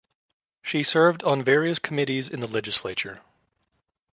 She 0.63 0.81
served 0.81 1.21
on 1.23 1.43
various 1.43 1.77
committees 1.77 2.27
in 2.27 2.39
the 2.39 2.47
legislature. 2.47 3.21